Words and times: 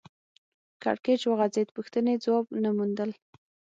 کړکېچ 0.83 1.21
وغځېد 1.27 1.67
پوښتنې 1.75 2.13
ځواب 2.23 2.45
نه 2.63 2.69
موندل 2.77 3.11